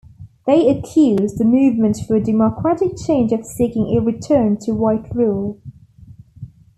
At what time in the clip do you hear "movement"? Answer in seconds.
1.45-1.95